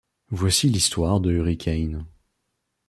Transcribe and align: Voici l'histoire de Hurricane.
Voici 0.31 0.67
l'histoire 0.67 1.19
de 1.19 1.31
Hurricane. 1.31 2.07